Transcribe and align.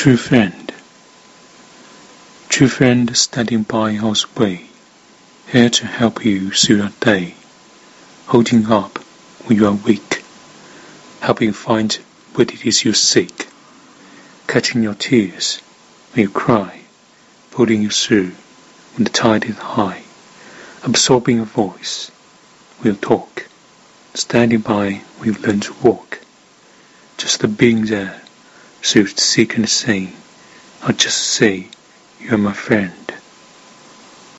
True 0.00 0.16
friend, 0.16 0.72
true 2.48 2.68
friend 2.68 3.16
standing 3.16 3.64
by 3.64 3.90
your 3.90 4.14
way, 4.36 4.66
here 5.50 5.70
to 5.70 5.86
help 5.88 6.24
you 6.24 6.52
through 6.52 6.76
your 6.76 6.92
day, 7.00 7.34
holding 8.26 8.70
up 8.70 8.98
when 9.46 9.58
you 9.58 9.66
are 9.66 9.72
weak, 9.72 10.22
helping 11.18 11.52
find 11.52 11.94
what 12.36 12.54
it 12.54 12.64
is 12.64 12.84
you 12.84 12.92
seek, 12.92 13.48
catching 14.46 14.84
your 14.84 14.94
tears 14.94 15.60
when 16.12 16.22
you 16.22 16.30
cry, 16.30 16.82
pulling 17.50 17.82
you 17.82 17.90
through 17.90 18.30
when 18.94 19.02
the 19.02 19.10
tide 19.10 19.46
is 19.46 19.58
high, 19.58 20.04
absorbing 20.84 21.38
your 21.38 21.44
voice 21.44 22.12
when 22.78 22.94
you 22.94 23.00
talk, 23.00 23.48
standing 24.14 24.60
by 24.60 25.02
when 25.16 25.34
you 25.34 25.40
learn 25.40 25.58
to 25.58 25.74
walk, 25.82 26.20
just 27.16 27.40
the 27.40 27.48
being 27.48 27.86
there 27.86 28.22
through 28.82 29.06
thick 29.06 29.56
and 29.56 29.68
thin. 29.68 30.12
I'll 30.82 30.92
just 30.94 31.18
say 31.18 31.68
you're 32.20 32.38
my 32.38 32.52
friend. 32.52 33.07